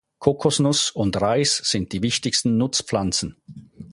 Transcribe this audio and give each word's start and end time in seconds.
Kokosnuss 0.17 0.89
und 0.89 1.15
Reis 1.21 1.57
sind 1.63 1.93
die 1.93 2.01
wichtigsten 2.01 2.57
Nutzpflanzen. 2.57 3.37